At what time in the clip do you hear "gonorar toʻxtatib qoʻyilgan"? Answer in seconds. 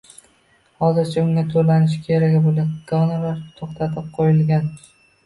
2.93-4.67